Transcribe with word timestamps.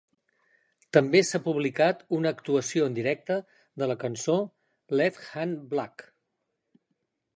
També 0.95 1.19
s'ha 1.27 1.41
publicat 1.47 2.01
una 2.19 2.31
actuació 2.37 2.87
en 2.91 2.97
directe 2.99 3.37
de 3.83 3.91
la 3.93 3.99
cançó 4.05 4.39
"Left 5.01 5.29
Hand 5.43 5.61
Black". 5.75 6.07